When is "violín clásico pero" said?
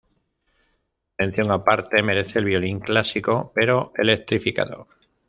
2.45-3.91